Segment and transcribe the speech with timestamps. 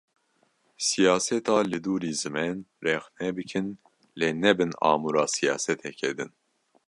[0.87, 3.67] Siyaseta li dûrî zimên rexne bikin
[4.19, 6.31] lê nebin amûra siyaseteke din.